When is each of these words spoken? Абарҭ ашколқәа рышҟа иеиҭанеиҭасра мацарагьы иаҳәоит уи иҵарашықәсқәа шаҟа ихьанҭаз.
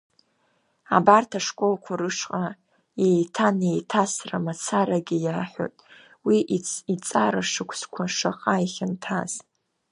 Абарҭ 0.95 1.31
ашколқәа 1.39 1.93
рышҟа 1.99 2.43
иеиҭанеиҭасра 3.03 4.37
мацарагьы 4.45 5.17
иаҳәоит 5.19 5.75
уи 6.27 6.37
иҵарашықәсқәа 6.93 8.03
шаҟа 8.15 8.55
ихьанҭаз. 8.65 9.33